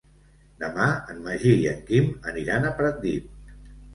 Demà 0.61 0.85
en 1.15 1.19
Magí 1.27 1.51
i 1.65 1.67
en 1.73 1.83
Quim 1.89 2.09
aniran 2.31 2.65
a 2.65 2.71
Pratdip. 2.79 3.29